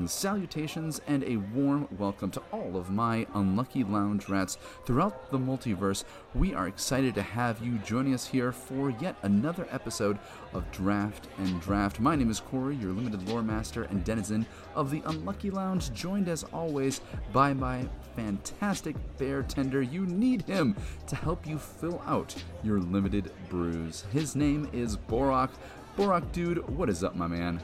[0.00, 5.36] Greetings, salutations, and a warm welcome to all of my unlucky lounge rats throughout the
[5.36, 6.04] multiverse.
[6.34, 10.18] We are excited to have you joining us here for yet another episode
[10.54, 12.00] of Draft and Draft.
[12.00, 16.30] My name is Corey, your limited lore master and denizen of the Unlucky Lounge, joined
[16.30, 17.02] as always
[17.34, 17.86] by my
[18.16, 19.82] fantastic bear tender.
[19.82, 20.76] You need him
[21.08, 24.06] to help you fill out your limited brews.
[24.14, 25.50] His name is Borak.
[25.98, 27.60] Borak, dude, what is up, my man?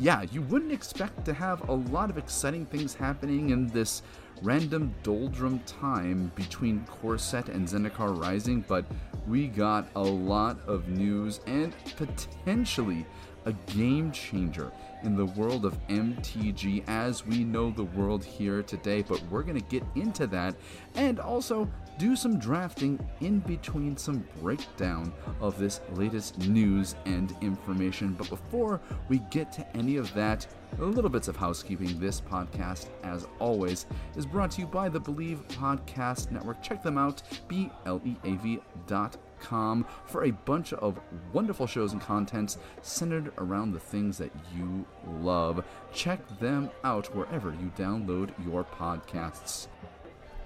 [0.00, 4.00] Yeah, you wouldn't expect to have a lot of exciting things happening in this
[4.40, 8.86] random doldrum time between Core Set and Zendikar Rising, but
[9.28, 13.04] we got a lot of news and potentially
[13.44, 14.72] a game changer
[15.02, 19.02] in the world of MTG as we know the world here today.
[19.02, 20.54] But we're going to get into that
[20.94, 28.14] and also do some drafting in between some breakdown of this latest news and information.
[28.14, 30.46] But before we get to any of that,
[30.78, 31.98] a little bits of housekeeping.
[31.98, 33.86] This podcast, as always,
[34.16, 36.62] is brought to you by the Bleav Podcast Network.
[36.62, 41.00] Check them out, B L E A V dot for a bunch of
[41.32, 44.86] wonderful shows and contents centered around the things that you
[45.20, 45.64] love.
[45.92, 49.68] Check them out wherever you download your podcasts.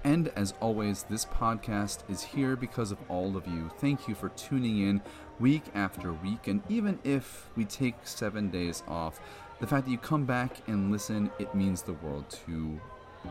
[0.03, 3.71] And as always, this podcast is here because of all of you.
[3.79, 5.01] Thank you for tuning in
[5.39, 6.47] week after week.
[6.47, 9.19] And even if we take seven days off,
[9.59, 12.79] the fact that you come back and listen, it means the world to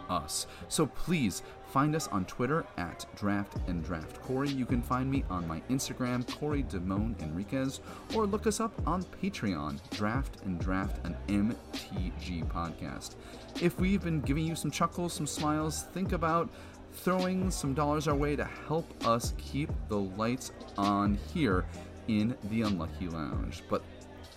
[0.08, 0.46] us.
[0.68, 1.42] So please
[1.74, 4.48] find us on Twitter at Draft and Draft Corey.
[4.48, 7.80] You can find me on my Instagram, Corey Damone Enriquez,
[8.14, 13.16] or look us up on Patreon, Draft and Draft, an MTG podcast.
[13.60, 16.48] If we've been giving you some chuckles, some smiles, think about
[16.92, 21.64] throwing some dollars our way to help us keep the lights on here
[22.08, 23.62] in the Unlucky Lounge.
[23.68, 23.82] But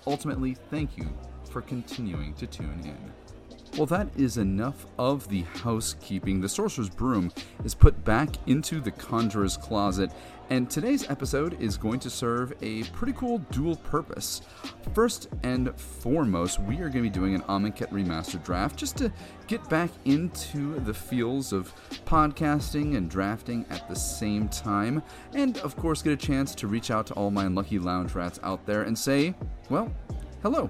[0.07, 1.07] ultimately, thank you
[1.51, 3.26] for continuing to tune in.
[3.77, 6.41] Well, that is enough of the housekeeping.
[6.41, 7.31] The Sorcerer's Broom
[7.63, 10.09] is put back into the Conjurer's Closet,
[10.49, 14.41] and today's episode is going to serve a pretty cool dual purpose.
[14.95, 19.13] First and foremost, we are going to be doing an Amonkhet Remastered draft just to
[19.45, 21.71] get back into the feels of
[22.07, 25.03] podcasting and drafting at the same time,
[25.35, 28.39] and of course, get a chance to reach out to all my unlucky lounge rats
[28.41, 29.35] out there and say,
[29.69, 29.93] well,
[30.43, 30.69] hello.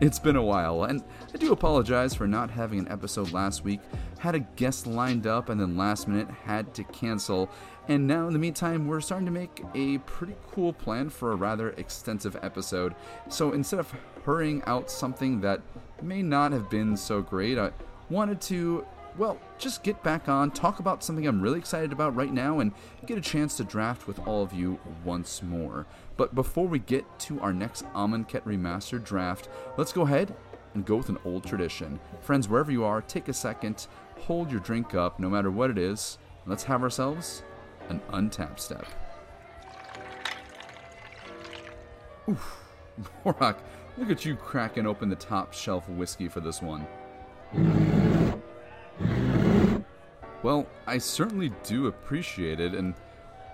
[0.00, 3.80] It's been a while, and I do apologize for not having an episode last week.
[4.18, 7.48] Had a guest lined up and then last minute had to cancel.
[7.88, 11.36] And now, in the meantime, we're starting to make a pretty cool plan for a
[11.36, 12.94] rather extensive episode.
[13.28, 13.92] So instead of
[14.24, 15.60] hurrying out something that
[16.02, 17.70] may not have been so great, I
[18.10, 18.84] wanted to
[19.18, 22.72] well, just get back on, talk about something I'm really excited about right now, and
[23.04, 25.86] get a chance to draft with all of you once more.
[26.18, 30.34] But before we get to our next Amonkhet Remastered draft, let's go ahead
[30.74, 32.00] and go with an old tradition.
[32.20, 33.86] Friends, wherever you are, take a second,
[34.18, 37.44] hold your drink up, no matter what it is, let's have ourselves
[37.88, 38.84] an untap step.
[42.28, 42.64] Oof,
[43.24, 43.58] Borak,
[43.96, 46.84] look at you cracking open the top shelf whiskey for this one.
[50.42, 52.94] Well, I certainly do appreciate it, and,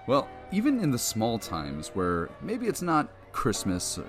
[0.06, 4.06] well, even in the small times where maybe it's not Christmas or,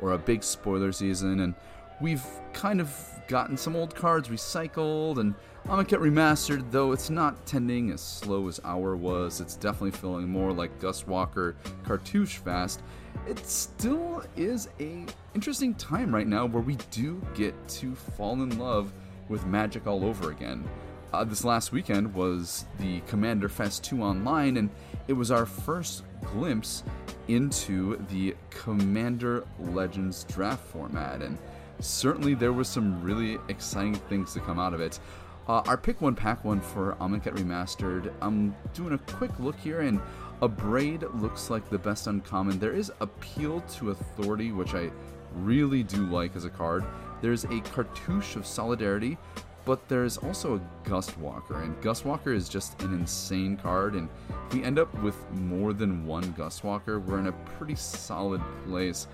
[0.00, 1.54] or, a big spoiler season, and
[2.00, 2.94] we've kind of
[3.28, 5.34] gotten some old cards recycled, and
[5.66, 10.52] Amonkhet Remastered, though it's not tending as slow as our was, it's definitely feeling more
[10.52, 11.54] like Gus Dustwalker
[11.84, 12.82] cartouche fast.
[13.28, 18.58] It still is a interesting time right now where we do get to fall in
[18.58, 18.92] love
[19.28, 20.68] with magic all over again.
[21.12, 24.70] Uh, this last weekend was the Commander Fest 2 online, and
[25.08, 26.84] it was our first glimpse
[27.26, 31.20] into the Commander Legends draft format.
[31.20, 31.36] And
[31.80, 35.00] certainly there was some really exciting things to come out of it.
[35.48, 38.12] Uh, our pick one, pack one for Amonkhet Remastered.
[38.22, 40.00] I'm doing a quick look here, and
[40.42, 42.60] Abrade looks like the best uncommon.
[42.60, 44.90] There is Appeal to Authority, which I
[45.34, 46.84] really do like as a card.
[47.20, 49.18] There's a Cartouche of Solidarity,
[49.64, 53.94] but there's also a Gust Walker, and Gust Walker is just an insane card.
[53.94, 54.08] And
[54.46, 58.40] if we end up with more than one Gust Walker, we're in a pretty solid
[58.66, 59.06] place.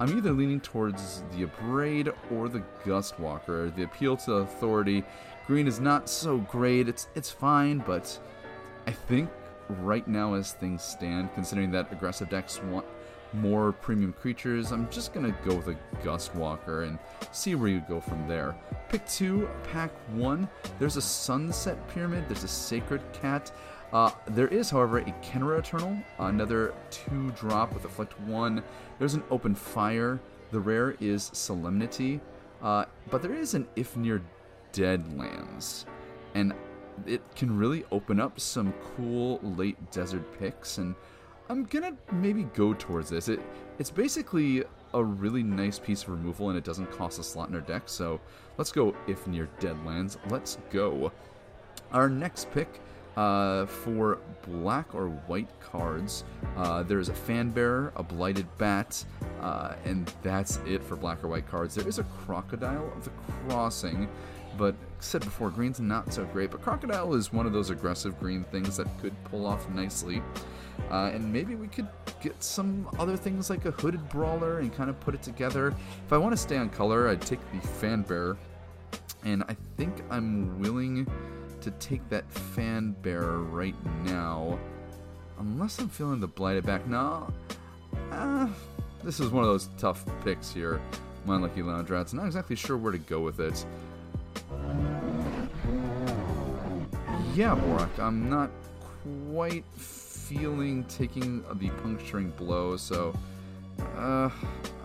[0.00, 3.74] I'm either leaning towards the Abrade or the Gustwalker.
[3.74, 5.04] The appeal to authority,
[5.46, 6.88] green is not so great.
[6.88, 8.18] It's it's fine, but
[8.86, 9.30] I think
[9.68, 12.84] right now as things stand, considering that aggressive decks want
[13.34, 16.98] more premium creatures, I'm just going to go with a Gust Walker and
[17.32, 18.54] see where you go from there.
[18.88, 20.48] Pick 2, Pack 1,
[20.78, 23.52] there's a Sunset Pyramid, there's a Sacred Cat.
[23.92, 28.62] Uh, there is, however, a Khenra Eternal, another 2 drop with Afflict 1.
[28.98, 30.20] There's an Open Fire,
[30.50, 32.20] the rare is Solemnity,
[32.62, 34.22] uh, but there is an Ifnir
[34.72, 35.84] Deadlands,
[36.34, 36.54] and
[37.06, 40.94] it can really open up some cool late desert picks, and
[41.52, 43.28] I'm gonna maybe go towards this.
[43.28, 43.38] It
[43.78, 44.64] it's basically
[44.94, 47.82] a really nice piece of removal, and it doesn't cost a slot in our deck.
[47.90, 48.22] So
[48.56, 50.16] let's go Ifnir Deadlands.
[50.30, 51.12] Let's go.
[51.92, 52.80] Our next pick
[53.16, 56.24] uh, for black or white cards,
[56.56, 59.04] uh, there's a fan bearer, a blighted bat,
[59.40, 61.74] uh, and that's it for black or white cards.
[61.74, 63.10] There is a crocodile of the
[63.48, 64.08] crossing,
[64.56, 66.50] but said before, green's not so great.
[66.50, 70.22] But crocodile is one of those aggressive green things that could pull off nicely.
[70.90, 71.88] Uh, and maybe we could
[72.20, 75.74] get some other things like a hooded brawler and kind of put it together.
[76.06, 78.36] If I want to stay on color, I'd take the fan bearer,
[79.24, 81.06] and I think I'm willing
[81.62, 83.74] to take that fan bearer right
[84.04, 84.58] now.
[85.38, 86.86] Unless I'm feeling the blighted back.
[86.86, 87.32] No.
[88.10, 88.48] Uh,
[89.02, 90.80] this is one of those tough picks here.
[91.24, 92.12] My Lucky Lounge Rats.
[92.12, 93.64] Not exactly sure where to go with it.
[97.34, 98.50] Yeah, Borak, I'm not
[99.30, 103.14] quite feeling taking the puncturing blow, so.
[103.96, 104.28] Uh,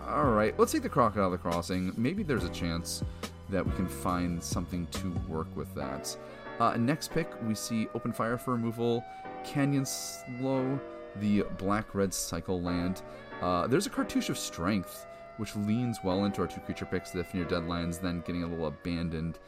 [0.06, 1.92] alright, let's take the Crocodile the Crossing.
[1.96, 3.04] Maybe there's a chance
[3.50, 6.16] that we can find something to work with that.
[6.58, 9.04] Uh, next pick, we see Open Fire for removal,
[9.44, 10.80] Canyon Slough,
[11.16, 13.02] the Black Red Cycle land.
[13.40, 15.06] Uh, there's a Cartouche of Strength,
[15.36, 18.66] which leans well into our two creature picks, the Ifnir Deadlands, then getting a little
[18.66, 19.38] abandoned.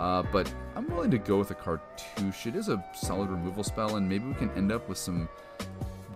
[0.00, 2.46] Uh, but I'm willing to go with a Cartouche.
[2.46, 5.28] It is a solid removal spell, and maybe we can end up with some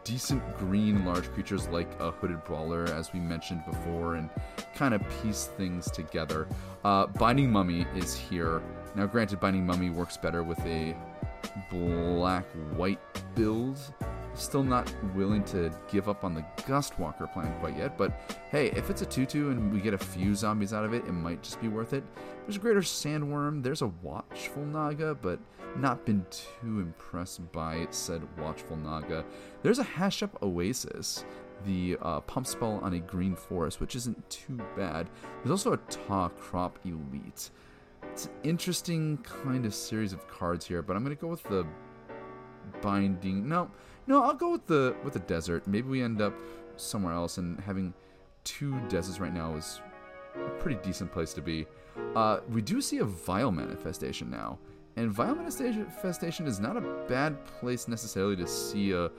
[0.04, 4.30] decent green large creatures like a Hooded Brawler, as we mentioned before, and
[4.74, 6.48] kind of piece things together.
[6.84, 8.62] Uh, Binding Mummy is here.
[8.94, 10.96] Now, granted, Binding Mummy works better with a
[11.70, 13.00] black-white
[13.34, 13.78] build.
[14.34, 18.12] Still not willing to give up on the Gust Walker plan quite yet, but
[18.50, 21.12] hey, if it's a 2-2 and we get a few zombies out of it, it
[21.12, 22.04] might just be worth it.
[22.46, 25.40] There's a Greater Sandworm, there's a Watchful Naga, but
[25.76, 29.24] not been too impressed by said Watchful Naga.
[29.62, 31.24] There's a Hashep Oasis,
[31.64, 35.08] the uh, pump spell on a green forest, which isn't too bad.
[35.38, 37.50] There's also a Tah-Crop Elite.
[38.10, 41.66] It's an interesting kind of series of cards here, but I'm gonna go with the
[42.80, 43.48] binding.
[43.48, 43.70] No,
[44.10, 45.66] no, I'll go with the with the desert.
[45.68, 46.34] Maybe we end up
[46.76, 47.94] somewhere else, and having
[48.42, 49.80] two deserts right now is
[50.34, 51.64] a pretty decent place to be.
[52.16, 54.58] Uh, we do see a vile manifestation now,
[54.96, 59.10] and vile manifestation is not a bad place necessarily to see a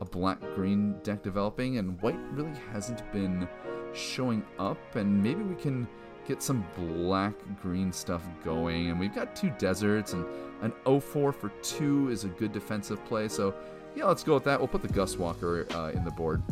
[0.00, 3.48] a black green deck developing, and white really hasn't been
[3.92, 5.86] showing up, and maybe we can
[6.26, 8.90] get some black green stuff going.
[8.90, 10.24] And we've got two deserts, and
[10.62, 13.28] an 04 for 2 is a good defensive play.
[13.28, 13.54] So,
[13.94, 14.58] yeah, let's go with that.
[14.58, 16.42] We'll put the Gust Walker uh, in the board.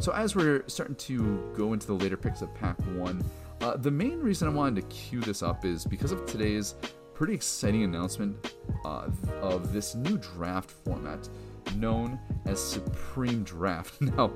[0.00, 3.24] So, as we're starting to go into the later picks of Pack 1,
[3.60, 6.74] uh, the main reason I wanted to cue this up is because of today's
[7.14, 8.54] pretty exciting announcement
[8.84, 9.08] uh,
[9.40, 11.28] of this new draft format
[11.76, 14.00] known as Supreme Draft.
[14.00, 14.28] Now,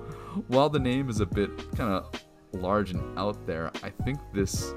[0.48, 2.10] while the name is a bit kind of
[2.52, 4.74] large and out there, I think this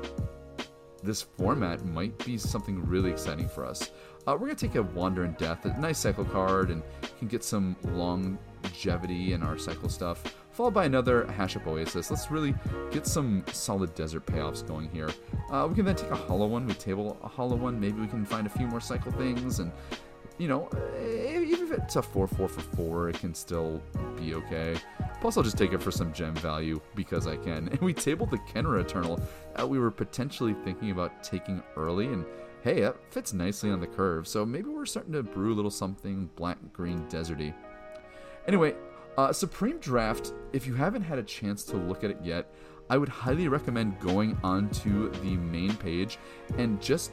[1.04, 3.92] this format might be something really exciting for us.
[4.28, 6.82] Uh, we're gonna take a Wander in Death, a nice cycle card, and
[7.20, 10.24] can get some longevity in our cycle stuff.
[10.52, 12.10] Followed by another Hashep Oasis.
[12.10, 12.56] Let's really
[12.92, 15.10] get some solid desert payoffs going here.
[15.52, 16.66] Uh, we can then take a hollow one.
[16.66, 17.80] We table a hollow one.
[17.80, 19.72] Maybe we can find a few more cycle things and
[20.38, 20.70] you know,
[21.02, 23.82] even if it's a 4 4 for 4, it can still
[24.18, 24.76] be okay.
[25.22, 27.70] Plus, I'll just take it for some gem value because I can.
[27.72, 29.20] And we tabled the Khenra Eternal
[29.56, 32.26] that we were potentially thinking about taking early, and
[32.66, 34.28] hey, that fits nicely on the curve.
[34.28, 37.54] So maybe we're starting to brew a little something black, green, deserty.
[38.48, 38.74] Anyway,
[39.20, 42.52] uh, Supreme Draft, if you haven't had a chance to look at it yet,
[42.90, 46.18] I would highly recommend going onto the main page
[46.58, 47.12] and just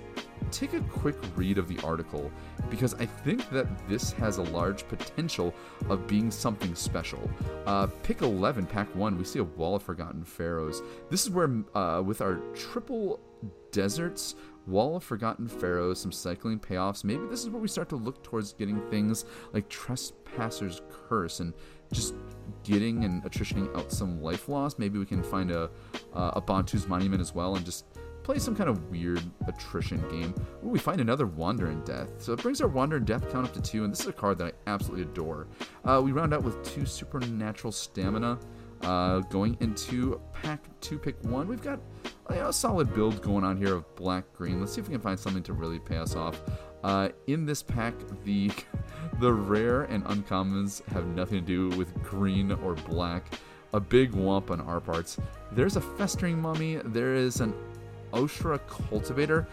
[0.50, 2.30] take a quick read of the article
[2.70, 5.54] because I think that this has a large potential
[5.90, 7.30] of being something special.
[7.66, 10.80] Uh, pick 11, pack 1, we see a Wall of Forgotten Pharaohs.
[11.10, 13.20] This is where, uh, with our triple
[13.70, 17.96] deserts, Wall of Forgotten Pharaohs, some cycling payoffs, maybe this is where we start to
[17.96, 21.52] look towards getting things like Trespasser's Curse and
[21.92, 22.14] just
[22.62, 24.78] getting and attritioning out some life loss.
[24.78, 25.70] Maybe we can find a
[26.14, 27.86] uh, a Bontu's Monument as well and just
[28.22, 30.34] play some kind of weird attrition game.
[30.64, 32.10] Ooh, we find another Wander in Death.
[32.18, 34.12] So it brings our Wander in Death count up to two, and this is a
[34.12, 35.48] card that I absolutely adore.
[35.84, 38.38] Uh, we round out with two Supernatural Stamina.
[38.82, 41.78] Uh, going into pack two, pick one, we've got
[42.32, 44.60] you know, a solid build going on here of black green.
[44.60, 46.40] Let's see if we can find something to really pay us off.
[46.82, 48.50] Uh, in this pack, the
[49.20, 53.26] the rare and uncommons have nothing to do with green or black.
[53.74, 55.18] A big womp on our parts.
[55.52, 56.76] There's a festering mummy.
[56.84, 57.54] There is an
[58.12, 59.46] Oashra cultivator.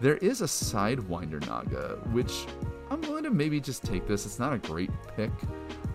[0.00, 2.46] There is a sidewinder naga, which
[2.90, 4.24] I'm willing to maybe just take this.
[4.24, 5.30] It's not a great pick,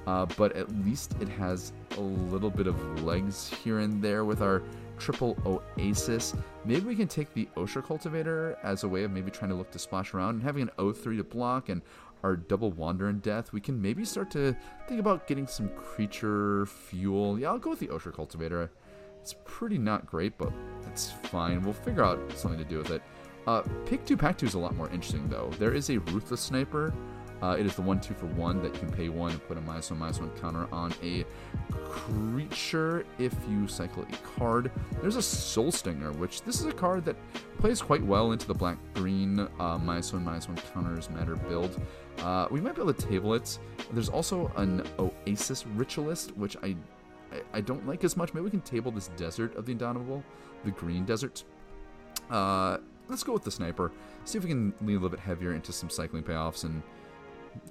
[0.05, 4.41] uh, but at least it has a little bit of legs here and there with
[4.41, 4.61] our
[5.01, 6.35] triple Oasis.
[6.63, 9.71] Maybe we can take the Oashra Cultivator as a way of maybe trying to look
[9.71, 11.81] to splash around and having an O3 to block and
[12.23, 13.51] our double Wander and Death.
[13.51, 14.55] We can maybe start to
[14.87, 17.39] think about getting some creature fuel.
[17.39, 18.69] Yeah, I'll go with the Oashra Cultivator.
[19.19, 20.53] It's pretty not great, but
[20.87, 21.63] it's fine.
[21.63, 23.01] We'll figure out something to do with it.
[23.47, 25.49] Uh, pick 2 Pack 2 is a lot more interesting, though.
[25.57, 26.93] There is a Ruthless Sniper
[27.41, 29.57] uh, it is the one two for one that you can pay one and put
[29.57, 31.25] a minus one minus one counter on a
[31.89, 34.71] creature if you cycle a card.
[35.01, 37.15] There's a Soul Stinger, which this is a card that
[37.59, 41.81] plays quite well into the black green uh, minus one minus one counters matter build.
[42.19, 43.57] Uh, we might be able to table it.
[43.91, 46.75] There's also an Oasis Ritualist, which I,
[47.53, 48.33] I, don't like as much.
[48.33, 50.23] Maybe we can table this Desert of the Indomitable,
[50.63, 51.43] the green desert.
[52.29, 52.77] Uh,
[53.09, 53.91] let's go with the sniper.
[54.25, 56.83] See if we can lean a little bit heavier into some cycling payoffs and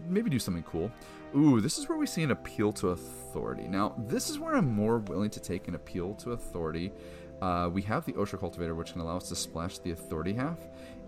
[0.09, 0.91] maybe do something cool.
[1.37, 3.69] Ooh, this is where we see an appeal to authority.
[3.69, 6.93] Now, this is where I'm more willing to take an appeal to authority.
[7.41, 10.59] Uh, we have the Oashra Cultivator, which can allow us to splash the authority half.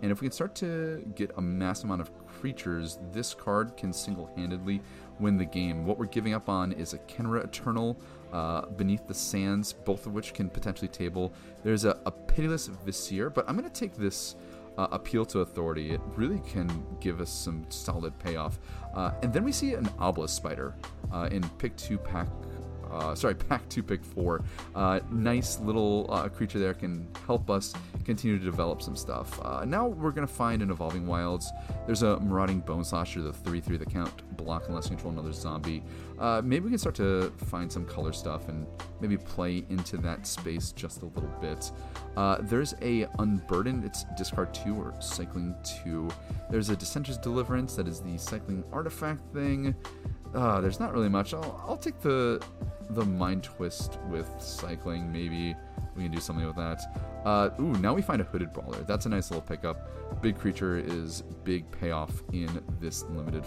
[0.01, 3.93] And if we can start to get a mass amount of creatures, this card can
[3.93, 4.81] single handedly
[5.21, 5.85] win the game.
[5.85, 7.97] What we're giving up on is a Khenra Eternal,
[8.33, 11.33] uh, Beneath the Sands, both of which can potentially table.
[11.63, 14.37] There's a, a Pitiless Vizier, but I'm going to take this
[14.79, 18.59] uh, appeal to authority, it really can give us some solid payoff.
[18.95, 20.75] Uh, and then we see an obelisk spider
[21.13, 22.29] uh, in pick two, pack
[22.93, 24.43] uh, sorry, pack two, pick four.
[24.75, 29.41] Uh, nice little uh, creature there can help us continue to develop some stuff.
[29.43, 31.51] Uh, now we're going to find an Evolving Wilds.
[31.87, 35.83] There's a Marauding Bone Slasher, the 3 3 that count block unless control another zombie.
[36.19, 38.67] Uh, maybe we can start to find some color stuff and
[39.01, 41.71] maybe play into that space just a little bit.
[42.17, 46.09] Uh, there's a Unburdened, it's discard 2 or cycling 2.
[46.51, 49.75] There's a Dissenter's Deliverance, that is the cycling artifact thing.
[50.33, 51.35] There's not really much.
[51.35, 52.43] I'll, I'll take the
[52.95, 55.13] the mind twist with cycling.
[55.13, 55.55] Maybe
[55.97, 56.81] we can do something with that.
[57.25, 58.83] Uh, ooh, now we find a hooded brawler.
[58.83, 60.23] That's a nice little pickup.
[60.23, 63.45] Big creature is big payoff in this limited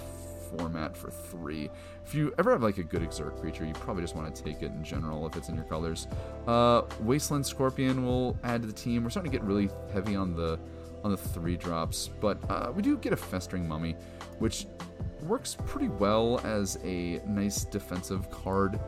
[0.58, 1.70] format for three.
[2.06, 4.62] If you ever have like a good exert creature, you probably just want to take
[4.62, 6.08] it in general if it's in your colors.
[6.48, 9.04] Uh, Wasteland Scorpion will add to the team.
[9.04, 10.60] We're starting to get really heavy on the
[11.04, 13.96] on the three drops, but uh, we do get a Festering Mummy,
[14.40, 14.66] which
[15.22, 18.80] works pretty well as a nice defensive card.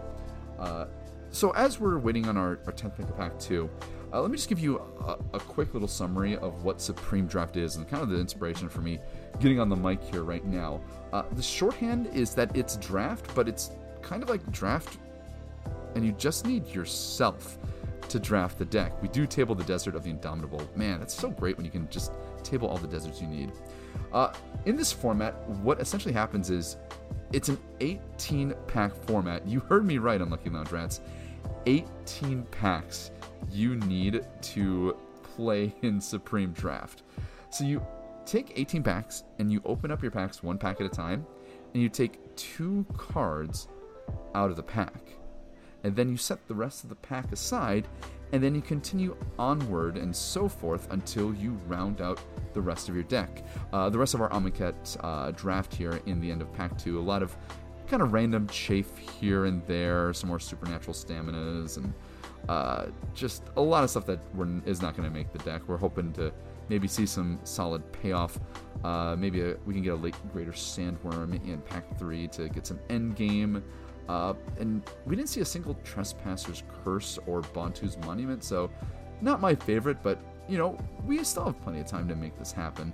[0.59, 0.85] Uh,
[1.29, 3.69] so as we're waiting on our, our 10th pick of pack 2,
[4.13, 7.57] uh, let me just give you a, a, quick little summary of what Supreme Draft
[7.57, 8.99] is and kind of the inspiration for me
[9.41, 10.81] getting on the mic here right now.
[11.11, 13.71] Uh, the shorthand is that it's draft, but it's
[14.01, 14.97] kind of like draft,
[15.95, 17.57] and you just need yourself
[18.07, 19.01] to draft the deck.
[19.01, 20.67] We do table the Desert of the Indomitable.
[20.75, 23.51] Man, that's so great when you can just table all the deserts you need.
[24.13, 24.31] Uh,
[24.65, 26.77] in this format, what essentially happens is
[27.33, 29.47] it's an 18 pack format.
[29.47, 31.01] You heard me right, Unlucky Lounge Rats.
[31.65, 33.11] 18 packs
[33.51, 37.03] you need to play in Supreme Draft.
[37.49, 37.85] So you
[38.25, 41.25] take 18 packs and you open up your packs one pack at a time,
[41.73, 43.67] and you take two cards
[44.35, 45.13] out of the pack.
[45.83, 47.87] And then you set the rest of the pack aside,
[48.31, 52.19] and then you continue onward and so forth until you round out
[52.53, 53.45] the rest of your deck.
[53.71, 56.99] Uh, the rest of our Amonkhet uh, draft here in the end of Pack 2,
[56.99, 57.35] a lot of
[57.87, 61.93] kind of random chafe here and there, some more supernatural staminas, and
[62.49, 64.19] uh, just a lot of stuff that
[64.65, 65.61] is not going to make the deck.
[65.67, 66.33] We're hoping to
[66.69, 68.39] maybe see some solid payoff.
[68.83, 72.67] Uh, maybe a, we can get a late greater sandworm in Pack 3 to get
[72.67, 73.63] some end game.
[74.07, 78.69] Uh, and we didn't see a single Trespasser's Curse or Bontu's Monument, so
[79.21, 82.51] not my favorite, but you know, we still have plenty of time to make this
[82.51, 82.93] happen.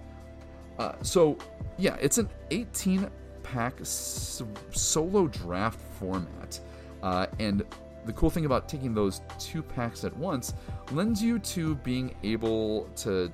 [0.79, 1.37] Uh, so,
[1.77, 3.09] yeah, it's an 18
[3.43, 4.41] pack s-
[4.71, 6.59] solo draft format.
[7.03, 7.63] Uh, and
[8.05, 10.53] the cool thing about taking those two packs at once
[10.91, 13.31] lends you to being able to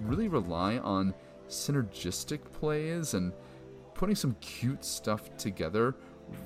[0.00, 1.14] really rely on
[1.48, 3.32] synergistic plays and
[3.94, 5.94] putting some cute stuff together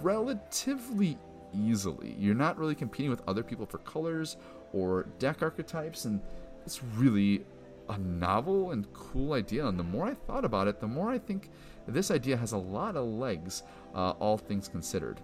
[0.01, 1.19] relatively
[1.55, 2.17] easily.
[2.19, 4.37] You're not really competing with other people for colors
[4.73, 6.21] or deck archetypes, and
[6.65, 7.45] it's really
[7.89, 9.67] a novel and cool idea.
[9.67, 11.51] And the more I thought about it, the more I think
[11.87, 15.21] this idea has a lot of legs, uh, all things considered.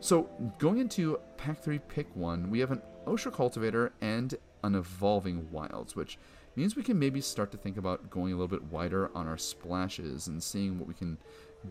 [0.00, 5.50] So going into pack three, pick one, we have an Oashra Cultivator and an Evolving
[5.50, 6.18] Wilds, which
[6.56, 9.38] means we can maybe start to think about going a little bit wider on our
[9.38, 11.18] splashes and seeing what we can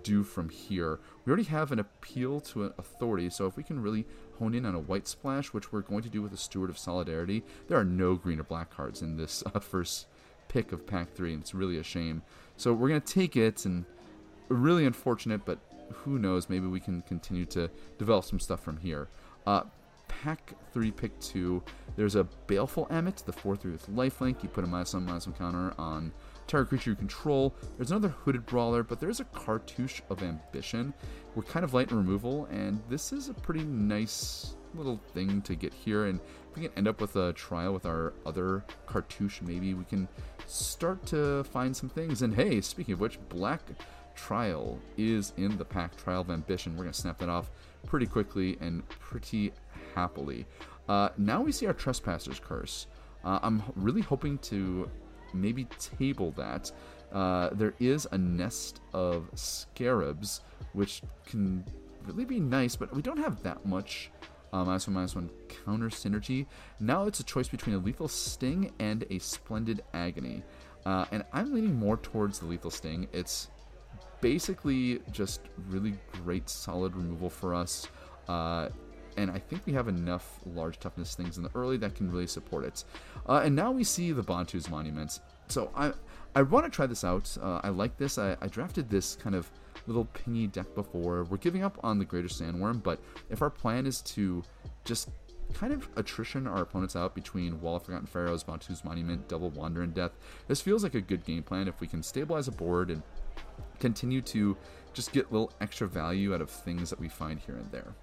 [0.01, 0.99] do from here.
[1.25, 4.05] We already have an appeal to an authority, so if we can really
[4.39, 6.77] hone in on a white splash, which we're going to do with a Steward of
[6.77, 10.07] Solidarity, there are no green or black cards in this uh, first
[10.47, 12.23] pick of pack three, and it's really a shame.
[12.57, 13.85] So we're going to take it, and
[14.49, 15.59] really unfortunate, but
[15.91, 19.09] who knows, maybe we can continue to develop some stuff from here.
[19.45, 19.63] Uh,
[20.07, 21.61] pack 3, pick 2,
[21.95, 24.43] there's a Baleful Ammit, the 4 3 with lifelink.
[24.43, 26.11] You put a minus 1, minus 1 counter on
[26.47, 27.53] target creature you control.
[27.77, 30.93] There's another Hooded Brawler, but there's a Cartouche of Ambition.
[31.35, 35.55] We're kind of light in removal, and this is a pretty nice little thing to
[35.55, 36.05] get here.
[36.05, 36.19] And
[36.49, 40.07] if we can end up with a trial with our other Cartouche, maybe we can
[40.45, 42.21] start to find some things.
[42.21, 43.61] And hey, speaking of which, Black
[44.15, 46.73] Trial is in the pack, Trial of Ambition.
[46.73, 47.49] We're going to snap that off
[47.85, 49.51] pretty quickly and pretty
[49.95, 50.45] happily.
[50.87, 52.87] Uh, now we see our Trespasser's Curse.
[53.23, 54.89] Uh, I'm really hoping to
[55.33, 56.71] maybe table that.
[57.11, 60.41] Uh, there is a nest of scarabs,
[60.73, 61.63] which can
[62.05, 64.09] really be nice, but we don't have that much
[64.51, 65.29] uh, minus one minus one
[65.65, 66.45] counter synergy.
[66.79, 70.43] Now it's a choice between a lethal sting and a splendid agony.
[70.85, 73.07] Uh, and I'm leaning more towards the lethal sting.
[73.13, 73.49] It's
[74.21, 77.87] basically just really great solid removal for us.
[78.27, 78.69] Uh,
[79.17, 82.27] and I think we have enough large toughness things in the early that can really
[82.27, 82.83] support it.
[83.27, 85.21] Uh, and now we see the Bontu's Monuments.
[85.47, 85.93] So I
[86.35, 87.35] I want to try this out.
[87.41, 88.17] Uh, I like this.
[88.17, 89.51] I, I, drafted this kind of
[89.85, 91.25] little pingy deck before.
[91.25, 94.43] We're giving up on the Greater Sandworm, but if our plan is to
[94.83, 95.09] just
[95.53, 99.83] kind of attrition our opponents out between Wall of Forgotten Pharaohs, Bontu's Monument, Double Wander,
[99.83, 100.13] and Death,
[100.47, 103.03] this feels like a good game plan if we can stabilize a board and
[103.79, 104.57] continue to
[104.93, 107.93] just get little extra value out of things that we find here and there.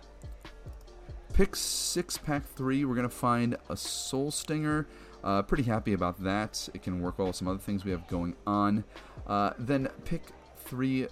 [1.41, 4.87] Pick 6, Pack 3, we're going to find a Soul Stinger.
[5.25, 6.69] Uh, pretty happy about that.
[6.75, 8.85] It can work well with some other things we have going on.
[9.27, 10.21] Uh, then pick
[10.59, 11.07] 3,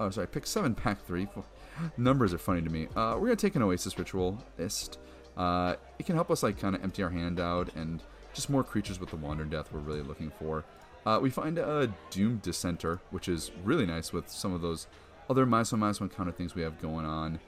[0.00, 1.28] oh sorry, pick 7, Pack 3.
[1.98, 2.86] Numbers are funny to me.
[2.96, 4.98] Uh, we're going to take an Oasis Ritualist.
[5.36, 8.64] Uh, it can help us like kind of empty our hand out and just more
[8.64, 10.64] creatures with the Wander Death we're really looking for.
[11.04, 14.86] Uh, we find a Doom Dissenter, which is really nice with some of those
[15.28, 17.40] other minus one, minus one counter things we have going on.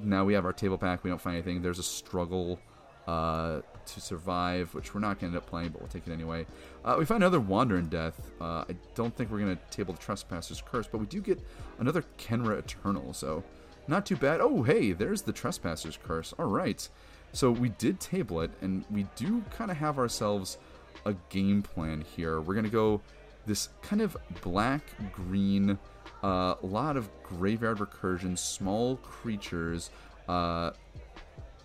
[0.00, 1.04] Now we have our table pack.
[1.04, 1.62] We don't find anything.
[1.62, 2.58] There's a struggle
[3.06, 6.12] uh, to survive, which we're not going to end up playing, but we'll take it
[6.12, 6.46] anyway.
[6.84, 8.30] Uh, we find another Wander Wandering Death.
[8.40, 11.40] Uh, I don't think we're going to table the Trespasser's Curse, but we do get
[11.78, 13.42] another Khenra Eternal, so
[13.86, 14.40] not too bad.
[14.40, 16.32] Oh, hey, there's the Trespasser's Curse.
[16.38, 16.88] All right.
[17.32, 20.56] So we did table it, and we do kind of have ourselves
[21.04, 22.40] a game plan here.
[22.40, 23.00] We're going to go
[23.46, 25.78] this kind of black green,
[26.24, 29.90] a lot of graveyard recursion, small creatures
[30.28, 30.70] uh,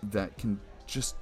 [0.02, 1.16] that can just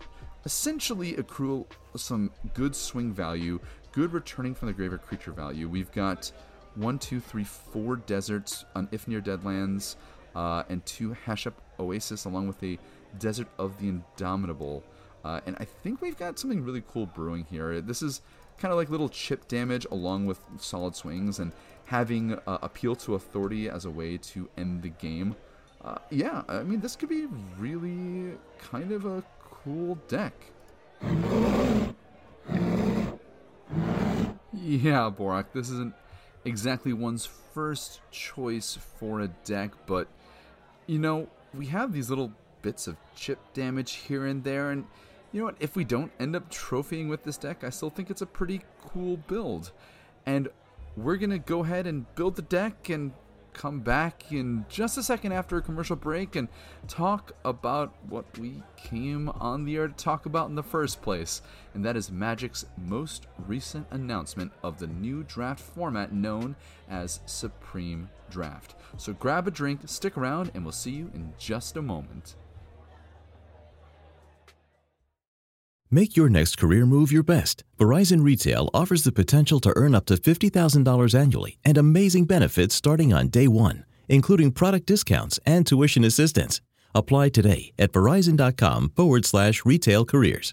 [0.44, 3.60] essentially accrue some good swing value,
[3.92, 5.68] good returning from the graveyard creature value.
[5.68, 6.32] We've got
[6.74, 9.96] one, two, three, four deserts on Ifnir Deadlands,
[10.34, 12.78] uh, and two Hashep Oasis, along with a
[13.18, 14.84] Desert of the Indomitable.
[15.24, 17.80] Uh, and I think we've got something really cool brewing here.
[17.80, 18.20] This is
[18.58, 21.52] kind of like little chip damage along with solid swings and
[21.88, 25.34] having uh, appeal to authority as a way to end the game.
[25.82, 27.26] Uh, yeah, I mean, this could be
[27.58, 30.34] really kind of a cool deck.
[34.52, 35.94] Yeah, Borak, this isn't
[36.44, 37.24] exactly one's
[37.54, 40.08] first choice for a deck, but
[40.86, 44.84] you know, we have these little bits of chip damage here and there, and
[45.32, 45.56] you know what?
[45.58, 48.60] If we don't end up trophying with this deck, I still think it's a pretty
[48.86, 49.72] cool build.
[50.26, 50.48] And
[50.96, 53.12] we're going to go ahead and build the deck and
[53.58, 56.46] come back in just a second after a commercial break and
[56.86, 61.42] talk about what we came on the air to talk about in the first place.
[61.74, 66.54] And that is Magic's most recent announcement of the new draft format known
[66.88, 68.76] as Supreme Draft.
[68.96, 72.36] So grab a drink, stick around, and we'll see you in just a moment.
[75.90, 77.64] Make your next career move your best.
[77.78, 83.14] Verizon Retail offers the potential to earn up to $50,000 annually and amazing benefits starting
[83.14, 86.60] on day one, including product discounts and tuition assistance.
[86.94, 90.52] Apply today at verizon.com forward slash retail careers.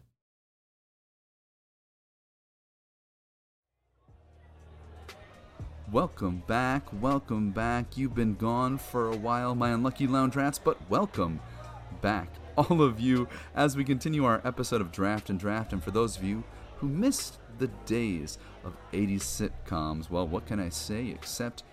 [5.91, 7.97] Welcome back, welcome back.
[7.97, 11.41] You've been gone for a while, my unlucky lounge rats, but welcome
[12.01, 15.73] back all of you as we continue our episode of Draft and Draft.
[15.73, 16.43] And for those of you
[16.77, 21.63] who missed the days of 80s sitcoms, well, what can I say except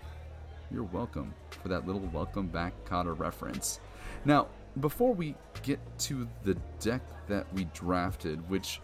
[0.71, 3.79] you're welcome for that little welcome back Kotter reference.
[4.25, 4.47] Now,
[4.79, 8.81] before we get to the deck that we drafted, which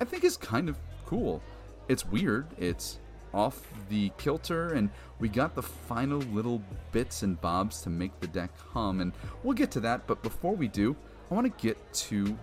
[0.00, 0.76] I think is kind of
[1.06, 1.40] cool.
[1.88, 2.98] It's weird, it's
[3.32, 8.26] off the kilter, and we got the final little bits and bobs to make the
[8.26, 10.96] deck hum, and we'll get to that, but before we do,
[11.30, 12.36] I want to get to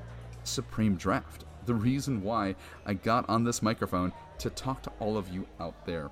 [0.45, 5.27] Supreme Draft, the reason why I got on this microphone to talk to all of
[5.27, 6.09] you out there.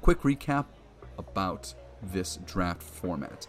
[0.00, 0.64] Quick recap
[1.18, 3.46] about this draft format.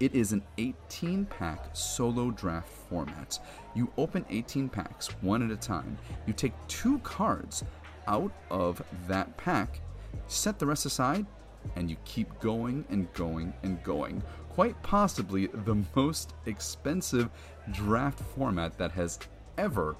[0.00, 3.38] It is an 18 pack solo draft format.
[3.74, 5.98] You open 18 packs one at a time.
[6.26, 7.64] You take two cards
[8.06, 9.82] out of that pack,
[10.26, 11.26] set the rest aside,
[11.76, 14.22] and you keep going and going and going.
[14.48, 17.28] Quite possibly the most expensive
[17.72, 19.18] draft format that has
[19.58, 19.96] ever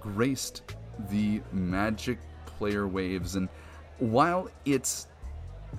[0.00, 0.62] graced
[1.10, 3.36] the Magic player waves.
[3.36, 3.48] And
[3.98, 5.08] while it's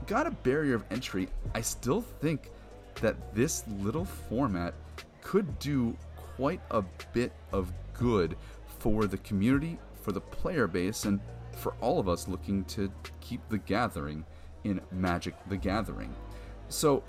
[0.05, 2.51] got a barrier of entry, I still think
[3.01, 4.73] that this little format
[5.21, 5.95] could do
[6.35, 8.35] quite a bit of good
[8.79, 11.19] for the community, for the player base, and
[11.51, 14.23] for all of us looking to keep the gathering
[14.63, 16.13] in Magic the Gathering.
[16.69, 17.03] So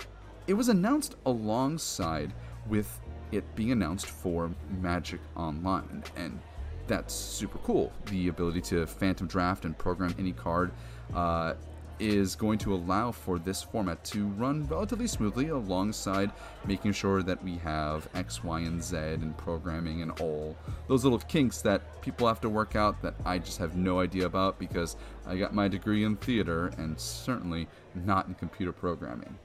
[0.47, 2.33] it was announced alongside
[2.67, 2.99] with
[3.31, 6.39] it being announced for Magic Online, and
[6.87, 7.91] that's super cool.
[8.07, 10.71] The ability to phantom draft and program any card
[11.13, 11.53] uh,
[11.99, 16.31] is going to allow for this format to run relatively smoothly alongside
[16.65, 20.55] making sure that we have X, Y, and Z and programming and all
[20.87, 24.25] those little kinks that people have to work out that I just have no idea
[24.25, 24.95] about because
[25.27, 29.37] I got my degree in theater and certainly not in computer programming.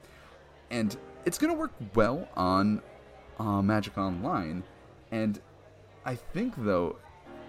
[0.71, 0.95] And
[1.25, 2.81] it's going to work well on
[3.39, 4.63] uh, Magic Online.
[5.11, 5.39] And
[6.05, 6.97] I think, though,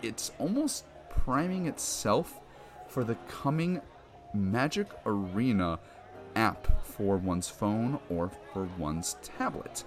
[0.02, 2.40] it's almost priming itself
[2.88, 3.80] for the coming
[4.34, 5.78] Magic Arena
[6.34, 9.84] app for one's phone or for one's tablet.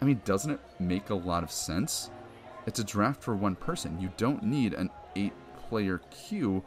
[0.00, 2.10] I mean, doesn't it make a lot of sense?
[2.66, 4.00] It's a draft for one person.
[4.00, 5.34] You don't need an eight
[5.68, 6.62] player queue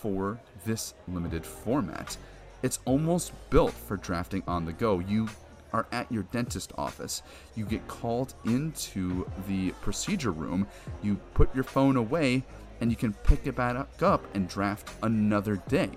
[0.00, 2.16] for this limited format.
[2.62, 4.98] It's almost built for drafting on the go.
[4.98, 5.28] You
[5.72, 7.22] are at your dentist office.
[7.54, 10.66] You get called into the procedure room,
[11.02, 12.44] you put your phone away,
[12.80, 15.90] and you can pick it back up and draft another day.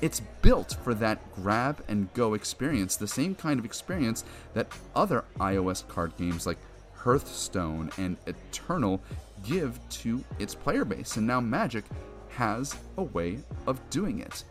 [0.00, 5.24] It's built for that grab and go experience, the same kind of experience that other
[5.38, 6.58] iOS card games like
[6.94, 9.00] Hearthstone and Eternal
[9.44, 11.16] give to its player base.
[11.16, 11.84] And now Magic
[12.30, 14.44] has a way of doing it.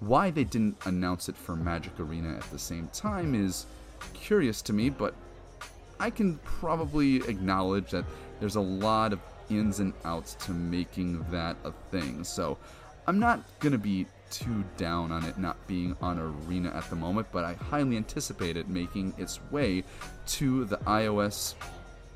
[0.00, 3.66] Why they didn't announce it for Magic Arena at the same time is
[4.14, 5.14] curious to me, but
[6.00, 8.04] I can probably acknowledge that
[8.40, 12.24] there's a lot of ins and outs to making that a thing.
[12.24, 12.58] So
[13.06, 16.96] I'm not going to be too down on it not being on Arena at the
[16.96, 19.84] moment, but I highly anticipate it making its way
[20.26, 21.54] to the iOS,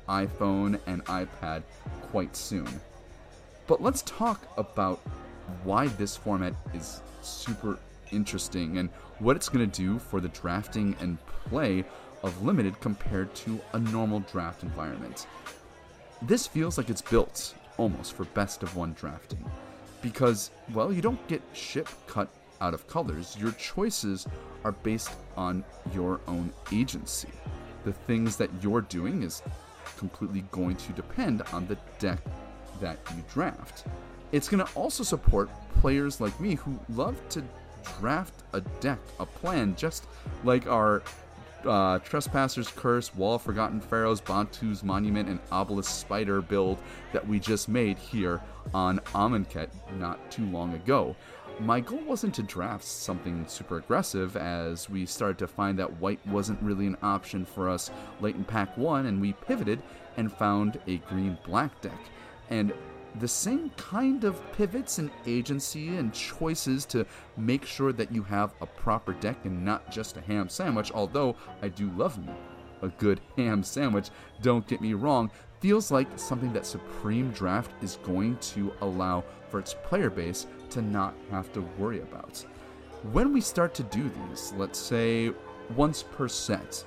[0.09, 1.61] iPhone, and iPad
[2.11, 2.67] quite soon.
[3.67, 4.99] But let's talk about
[5.63, 7.77] why this format is super
[8.11, 8.89] interesting and
[9.19, 11.17] what it's going to do for the drafting and
[11.49, 11.83] play
[12.23, 15.27] of Limited compared to a normal draft environment.
[16.21, 19.49] This feels like it's built almost for best of one drafting
[20.01, 22.29] because, well, you don't get ship cut
[22.61, 23.37] out of colors.
[23.39, 24.27] Your choices
[24.63, 27.29] are based on your own agency.
[27.85, 29.41] The things that you're doing is
[29.97, 32.19] completely going to depend on the deck
[32.81, 33.85] that you draft.
[34.31, 37.43] It's going to also support players like me who love to
[37.99, 40.05] draft a deck, a plan, just
[40.43, 41.03] like our
[41.65, 46.77] uh, Trespasser's Curse, Wall of Forgotten Pharaohs, Bontu's Monument, and Obelisk Spider build
[47.13, 48.41] that we just made here
[48.73, 51.15] on Amonkhet not too long ago.
[51.59, 56.25] My goal wasn't to draft something super aggressive, as we started to find that white
[56.27, 57.89] wasn't really an option for us
[58.21, 59.81] late in Pack 1, and we pivoted
[60.17, 61.99] and found a green black deck.
[62.49, 62.73] And
[63.19, 68.53] the same kind of pivots and agency and choices to make sure that you have
[68.61, 72.33] a proper deck and not just a ham sandwich, although I do love me
[72.81, 74.09] a good ham sandwich,
[74.41, 79.59] don't get me wrong, feels like something that Supreme Draft is going to allow for
[79.59, 82.45] its player base to not have to worry about.
[83.11, 85.31] When we start to do these, let's say
[85.75, 86.83] once per set,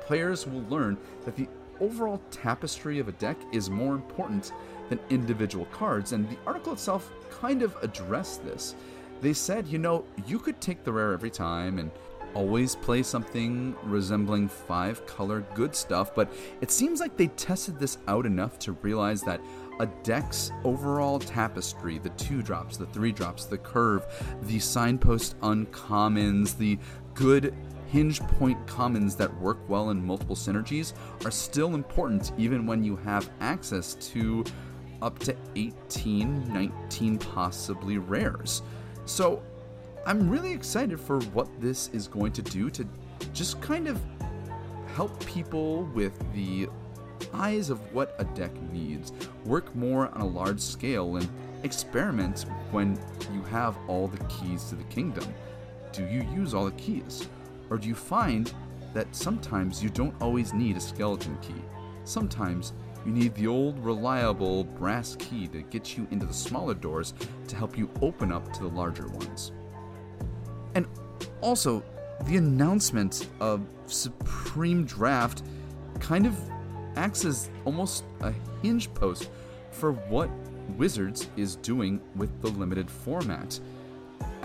[0.00, 1.48] players will learn that the
[1.80, 4.52] overall tapestry of a deck is more important
[4.88, 8.74] than individual cards, and the article itself kind of addressed this.
[9.20, 11.90] They said, you know, you could take the rare every time and
[12.34, 17.98] always play something resembling five color good stuff, but it seems like they tested this
[18.08, 19.40] out enough to realize that
[19.80, 24.04] a deck's overall tapestry the two drops, the three drops, the curve,
[24.42, 26.78] the signpost uncommons, the
[27.14, 27.54] good
[27.96, 30.92] hinge point commons that work well in multiple synergies
[31.24, 34.44] are still important even when you have access to
[35.00, 38.60] up to 18, 19 possibly rares.
[39.06, 39.42] So
[40.04, 42.86] I'm really excited for what this is going to do to
[43.32, 43.98] just kind of
[44.94, 46.68] help people with the
[47.32, 49.14] eyes of what a deck needs,
[49.46, 51.26] work more on a large scale, and
[51.62, 53.00] experiment when
[53.32, 55.24] you have all the keys to the kingdom.
[55.92, 57.26] Do you use all the keys?
[57.70, 58.52] Or do you find
[58.94, 61.62] that sometimes you don't always need a skeleton key?
[62.04, 62.72] Sometimes
[63.04, 67.14] you need the old reliable brass key to get you into the smaller doors
[67.48, 69.52] to help you open up to the larger ones.
[70.74, 70.86] And
[71.40, 71.82] also,
[72.24, 75.42] the announcement of Supreme Draft
[76.00, 76.36] kind of
[76.96, 79.30] acts as almost a hinge post
[79.70, 80.30] for what
[80.76, 83.60] Wizards is doing with the limited format.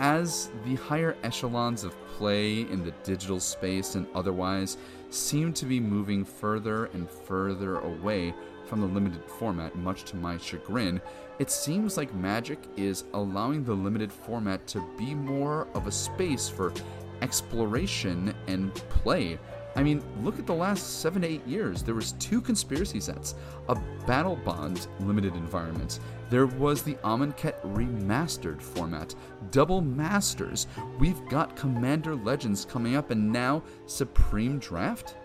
[0.02, 4.78] As the higher echelons of play in the digital space and otherwise
[5.12, 8.34] seem to be moving further and further away
[8.66, 11.00] from the limited format, much to my chagrin,
[11.38, 16.50] it seems like Magic is allowing the limited format to be more of a space
[16.50, 16.74] for
[17.22, 19.38] exploration and play.
[19.76, 21.82] I mean, look at the last seven to eight years.
[21.82, 23.36] There was two conspiracy sets,
[23.70, 26.00] a Battle Bond limited environment.
[26.30, 29.16] There was the Amonkhet remastered format,
[29.52, 30.68] double masters.
[31.00, 35.16] We've got Commander Legends coming up, and now Supreme Draft.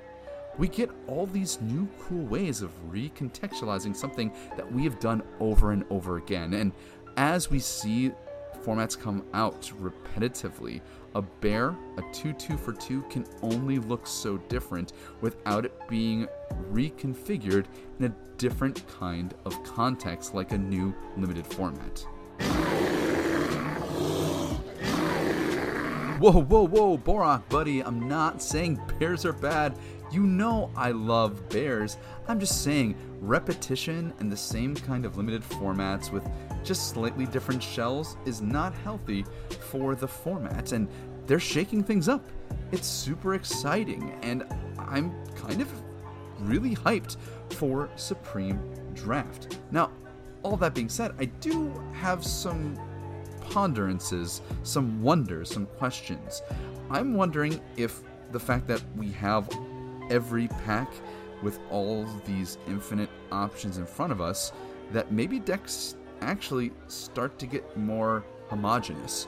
[0.58, 5.72] We get all these new cool ways of recontextualizing something that we have done over
[5.72, 6.54] and over again.
[6.54, 6.72] And
[7.16, 8.12] as we see
[8.66, 10.80] formats come out repetitively,
[11.14, 16.26] a bear, a 2 2 for 2, can only look so different without it being
[16.72, 17.66] reconfigured
[18.00, 22.06] in a different kind of context, like a new limited format.
[26.18, 29.78] Whoa, whoa, whoa, Borak, buddy, I'm not saying bears are bad.
[30.10, 31.98] You know I love bears.
[32.26, 36.26] I'm just saying repetition and the same kind of limited formats with
[36.66, 39.24] just slightly different shells is not healthy
[39.70, 40.88] for the format, and
[41.26, 42.26] they're shaking things up.
[42.72, 44.44] It's super exciting, and
[44.78, 45.70] I'm kind of
[46.40, 47.16] really hyped
[47.50, 48.60] for Supreme
[48.94, 49.58] Draft.
[49.70, 49.90] Now,
[50.42, 52.78] all that being said, I do have some
[53.40, 56.42] ponderances, some wonders, some questions.
[56.90, 58.00] I'm wondering if
[58.32, 59.48] the fact that we have
[60.10, 60.92] every pack
[61.42, 64.52] with all these infinite options in front of us,
[64.92, 69.26] that maybe decks actually start to get more homogenous.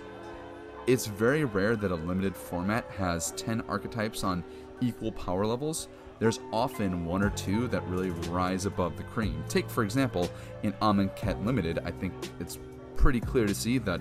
[0.86, 4.42] It's very rare that a limited format has 10 archetypes on
[4.80, 5.88] equal power levels.
[6.18, 9.44] There's often one or two that really rise above the cream.
[9.48, 10.30] Take, for example,
[10.62, 12.58] in Amonkhet Limited, I think it's
[12.96, 14.00] pretty clear to see that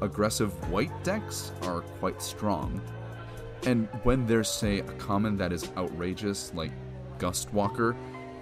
[0.00, 2.80] aggressive white decks are quite strong.
[3.66, 6.70] And when there's, say, a common that is outrageous, like
[7.18, 7.96] Gustwalker,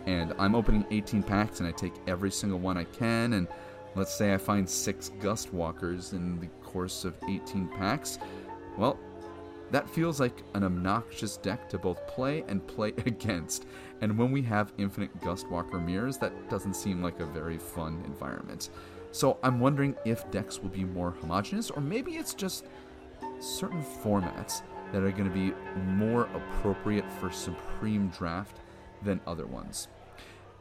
[0.06, 3.48] and I'm opening 18 packs and I take every single one I can, and
[3.96, 8.18] let's say I find six gust walkers in the course of 18 packs,
[8.76, 8.98] well,
[9.70, 13.66] that feels like an obnoxious deck to both play and play against.
[14.00, 18.70] And when we have infinite Gustwalker mirrors, that doesn't seem like a very fun environment.
[19.10, 22.66] So I'm wondering if decks will be more homogenous, or maybe it's just
[23.40, 25.52] certain formats that are going to be
[25.84, 28.58] more appropriate for Supreme Draft
[29.02, 29.88] than other ones.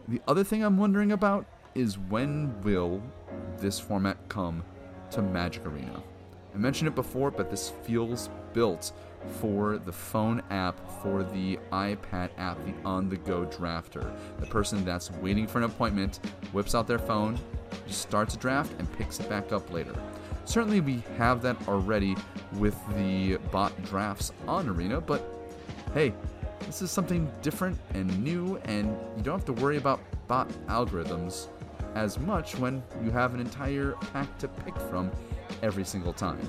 [0.07, 3.01] The other thing I'm wondering about is when will
[3.57, 4.63] this format come
[5.11, 6.01] to Magic Arena?
[6.53, 8.93] I mentioned it before, but this feels built
[9.41, 14.15] for the phone app, for the iPad app, the on the go drafter.
[14.39, 16.21] The person that's waiting for an appointment
[16.53, 17.37] whips out their phone,
[17.87, 19.93] starts a draft, and picks it back up later.
[20.45, 22.15] Certainly, we have that already
[22.53, 25.23] with the bot drafts on Arena, but
[25.93, 26.13] hey,
[26.61, 31.47] this is something different and new, and you don't have to worry about bot algorithms
[31.95, 35.09] as much when you have an entire pack to pick from
[35.63, 36.39] every single time.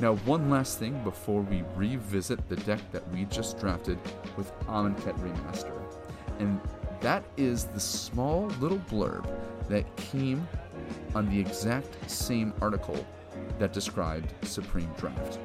[0.00, 3.98] Now, one last thing before we revisit the deck that we just drafted
[4.36, 5.72] with Amonkhet Remaster,
[6.38, 6.60] and
[7.00, 9.28] that is the small little blurb
[9.68, 10.46] that came
[11.14, 13.04] on the exact same article
[13.58, 15.38] that described Supreme Draft.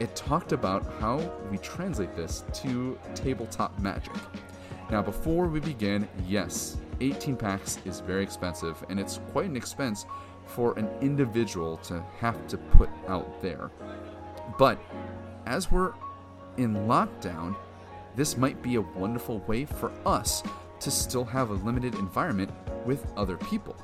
[0.00, 1.18] It talked about how
[1.50, 4.12] we translate this to tabletop magic.
[4.90, 10.06] Now, before we begin, yes, 18 packs is very expensive, and it's quite an expense
[10.46, 13.70] for an individual to have to put out there.
[14.58, 14.80] But
[15.46, 15.92] as we're
[16.56, 17.56] in lockdown,
[18.16, 20.42] this might be a wonderful way for us
[20.80, 22.50] to still have a limited environment
[22.84, 23.76] with other people.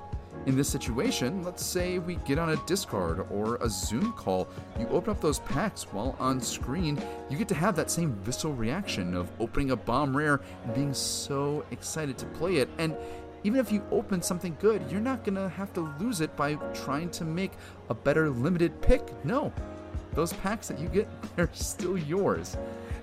[0.46, 4.46] In this situation, let's say we get on a Discord or a Zoom call,
[4.78, 8.52] you open up those packs while on screen, you get to have that same visceral
[8.52, 12.68] reaction of opening a bomb rare and being so excited to play it.
[12.76, 12.94] And
[13.42, 17.08] even if you open something good, you're not gonna have to lose it by trying
[17.12, 17.52] to make
[17.88, 19.24] a better limited pick.
[19.24, 19.50] No,
[20.12, 22.58] those packs that you get they're still yours.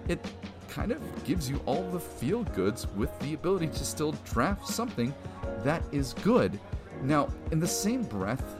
[0.07, 0.23] It
[0.69, 5.11] kind of gives you all the feel goods with the ability to still draft something
[5.63, 6.59] that is good
[7.03, 8.55] now, in the same breath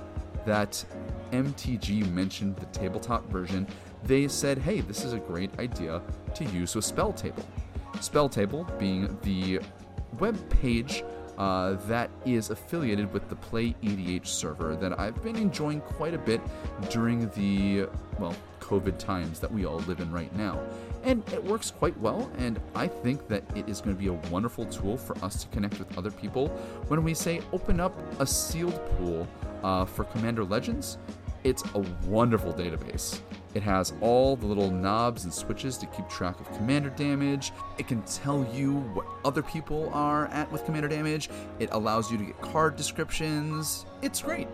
[0.46, 0.84] that
[1.32, 3.68] MTG mentioned the tabletop version,
[4.04, 6.02] they said, hey, this is a great idea
[6.36, 7.48] to use with Spell Table.
[8.00, 9.60] Spell Table being the
[10.20, 11.04] web page
[11.42, 16.20] uh, that is affiliated with the Play EDH server that I've been enjoying quite a
[16.20, 16.40] bit
[16.92, 20.60] during the, well, COVID times that we all live in right now
[21.04, 22.30] and it works quite well.
[22.38, 25.50] And I think that it is going to be a wonderful tool for us to
[25.50, 26.50] connect with other people.
[26.90, 29.28] When we say open up a sealed pool
[29.64, 31.00] uh, for Commander Legends,
[31.44, 33.20] it's a wonderful database.
[33.54, 37.52] It has all the little knobs and switches to keep track of commander damage.
[37.78, 41.30] It can tell you what other people are at with commander damage.
[41.60, 43.86] It allows you to get card descriptions.
[44.02, 44.48] It's great.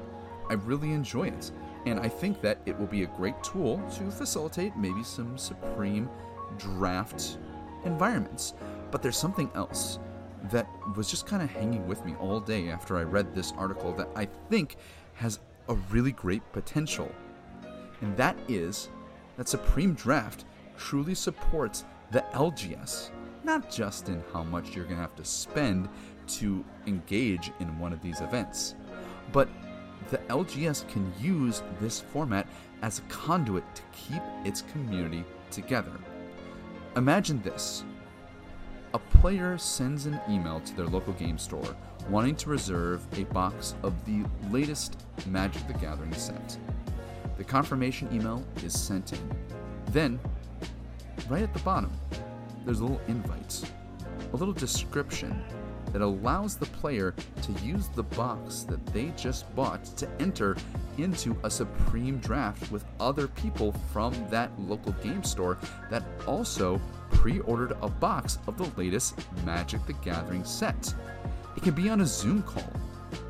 [0.50, 1.52] I really enjoy it.
[1.86, 6.10] And I think that it will be a great tool to facilitate maybe some Supreme
[6.58, 7.38] draft
[7.86, 8.56] environments.
[8.91, 10.00] But there's something else
[10.52, 13.93] that was just kind of hanging with me all day after I read this article
[13.93, 14.78] that I think
[15.15, 17.12] has a really great potential.
[18.01, 18.89] And that is
[19.38, 20.45] that Supreme Draft
[20.77, 23.10] truly supports the LGS,
[23.43, 25.89] not just in how much you're going to have to spend
[26.27, 28.75] to engage in one of these events,
[29.32, 29.49] but
[30.10, 32.47] the LGS can use this format
[32.82, 35.91] as a conduit to keep its community together.
[36.95, 37.84] Imagine this
[38.93, 41.75] a player sends an email to their local game store
[42.10, 46.58] wanting to reserve a box of the latest Magic the Gathering set.
[47.38, 49.38] The confirmation email is sent in.
[49.91, 50.20] Then,
[51.30, 51.91] right at the bottom,
[52.65, 53.62] there's a little invite,
[54.34, 55.43] a little description
[55.93, 60.58] that allows the player to use the box that they just bought to enter
[60.98, 65.58] into a supreme draft with other people from that local game store
[65.89, 69.15] that also pre ordered a box of the latest
[69.46, 70.93] Magic the Gathering set.
[71.58, 72.72] It can be on a Zoom call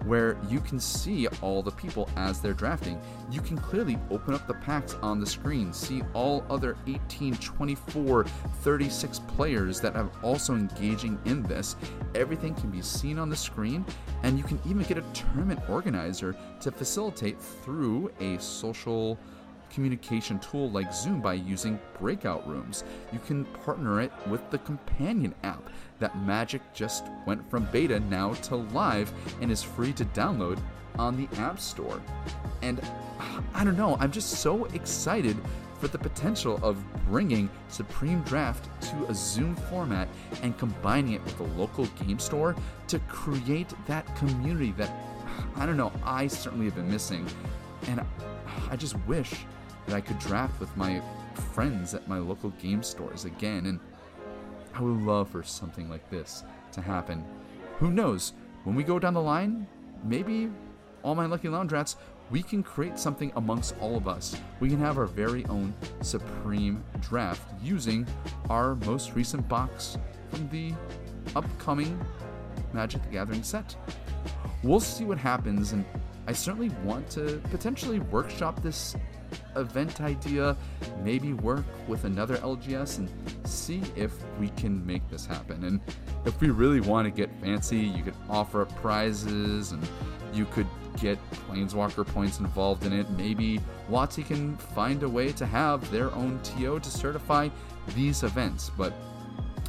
[0.04, 3.00] where you can see all the people as they're drafting.
[3.32, 8.26] You can clearly open up the packs on the screen, see all other 18, 24,
[8.26, 11.78] 36 players that are also engaging in this.
[12.16, 13.86] Everything can be seen on the screen,
[14.24, 19.18] and you can even get a tournament organizer to facilitate through a social
[19.70, 22.84] communication tool like Zoom by using breakout rooms.
[23.12, 28.34] You can partner it with the companion app that Magic just went from beta now
[28.34, 30.60] to live and is free to download
[30.98, 32.02] on the App Store.
[32.62, 32.82] And
[33.54, 35.38] I don't know, I'm just so excited
[35.80, 40.08] for the potential of bringing Supreme Draft to a Zoom format
[40.42, 42.56] and combining it with a local game store
[42.88, 44.92] to create that community that
[45.56, 47.26] I don't know, I certainly have been missing.
[47.88, 48.04] And
[48.70, 49.46] I just wish
[49.88, 51.02] that I could draft with my
[51.54, 53.80] friends at my local game stores again, and
[54.74, 57.26] I would love for something like this to happen.
[57.80, 58.34] Who knows?
[58.64, 59.66] When we go down the line,
[60.04, 60.52] maybe
[61.04, 61.96] all my lucky lounge rats,
[62.30, 64.36] we can create something amongst all of us.
[64.60, 68.06] We can have our very own supreme draft using
[68.50, 69.98] our most recent box
[70.30, 70.74] from the
[71.36, 72.00] upcoming
[72.74, 73.76] Magic the Gathering set.
[74.64, 75.86] We'll see what happens, and
[76.28, 78.98] I certainly want to potentially workshop this
[79.60, 80.56] event idea,
[81.04, 83.10] maybe work with another LGS and
[83.46, 85.64] see if we can make this happen.
[85.64, 85.82] And
[86.26, 89.88] if we really want to get fancy, you could offer up prizes and
[90.34, 90.68] you could
[91.00, 93.10] get Planeswalker points involved in it.
[93.12, 97.50] Maybe WotC can find a way to have their own TO to certify
[97.96, 98.72] these events.
[98.78, 98.94] But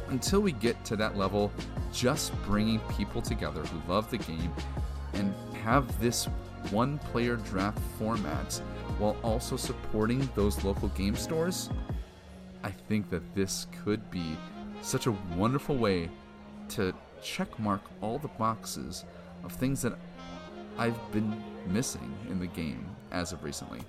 [0.09, 1.51] until we get to that level,
[1.93, 4.51] just bringing people together who love the game
[5.13, 6.25] and have this
[6.71, 8.61] one player draft format
[8.99, 11.69] while also supporting those local game stores,
[12.63, 14.37] I think that this could be
[14.81, 16.09] such a wonderful way
[16.69, 19.05] to checkmark all the boxes
[19.43, 19.93] of things that
[20.77, 23.79] I've been missing in the game as of recently.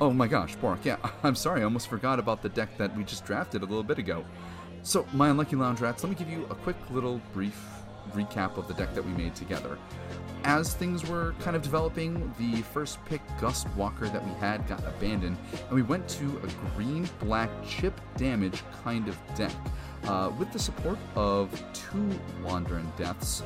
[0.00, 3.04] Oh my gosh, Bork, yeah, I'm sorry, I almost forgot about the deck that we
[3.04, 4.24] just drafted a little bit ago.
[4.82, 7.60] So, my Unlucky Lounge Rats, let me give you a quick little brief
[8.08, 9.78] recap of the deck that we made together
[10.44, 14.82] as things were kind of developing, the first pick, Gust Walker, that we had got
[14.84, 19.52] abandoned, and we went to a green black chip damage kind of deck.
[20.04, 22.08] Uh, with the support of two
[22.42, 23.42] Wandering Deaths,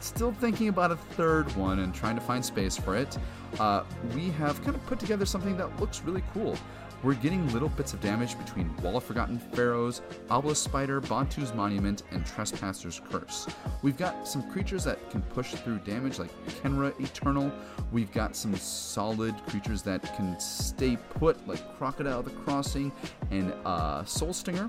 [0.00, 3.18] still thinking about a third one and trying to find space for it,
[3.58, 3.82] uh,
[4.14, 6.56] we have kind of put together something that looks really cool.
[7.04, 12.02] We're getting little bits of damage between Wall of Forgotten Pharaohs, Obelisk Spider, Bontu's Monument,
[12.10, 13.46] and Trespasser's Curse.
[13.82, 16.30] We've got some creatures that can push through damage, like
[16.60, 17.52] Khenra Eternal.
[17.92, 22.90] We've got some solid creatures that can stay put, like Crocodile of the Crossing
[23.30, 24.68] and uh, Soulstinger.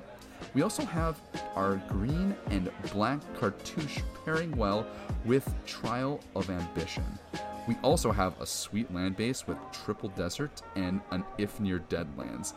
[0.53, 1.19] We also have
[1.55, 4.86] our green and black cartouche pairing well
[5.25, 7.03] with Trial of Ambition.
[7.70, 12.53] We also have a sweet land base with triple desert and an Ifnir Deadlands.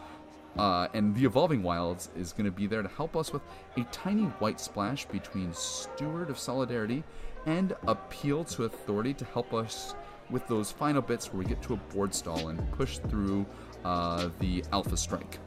[0.57, 3.43] Uh, and the Evolving Wilds is going to be there to help us with
[3.77, 7.05] a tiny white splash between Steward of Solidarity
[7.45, 9.95] and Appeal to Authority to help us
[10.31, 13.45] with those final bits where we get to a board stall and push through
[13.85, 15.39] uh, the Alpha Strike.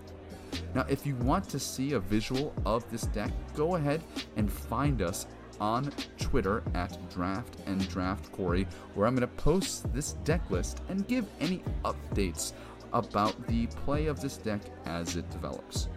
[0.76, 4.04] Now, if you want to see a visual of this deck, go ahead
[4.36, 5.26] and find us
[5.60, 10.82] on Twitter at Draft and Draft Corey, where I'm going to post this deck list
[10.90, 12.54] and give any updates
[12.94, 15.88] about the play of this deck as it develops.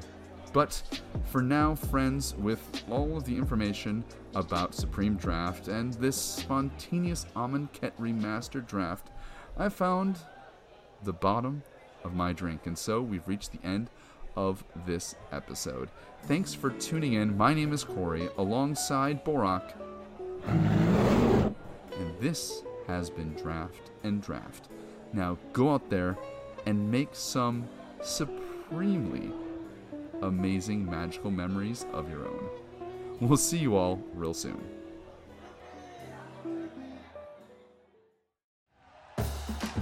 [0.53, 0.83] But
[1.25, 4.05] for now, friends, with all of the information
[4.35, 9.11] about Supreme Draft and this spontaneous Amonkhet remastered draft,
[9.57, 10.19] I found
[11.03, 11.63] the bottom
[12.05, 13.91] of my drink, and so we've reached the end
[14.39, 15.89] of this episode.
[16.23, 17.37] Thanks for tuning in.
[17.37, 19.73] My name is Corey, alongside Borak.
[20.47, 21.55] And
[22.21, 24.69] this has been Draft and Draft.
[25.13, 26.17] Now go out there
[26.67, 27.69] and make some
[28.01, 29.33] supremely
[30.23, 32.49] amazing magical memories of your own.
[33.21, 34.65] We'll see you all real soon.